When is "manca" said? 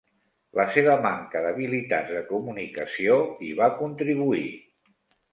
1.01-1.41